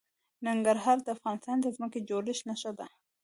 [0.47, 2.87] ننګرهار د افغانستان د ځمکې د جوړښت نښه ده.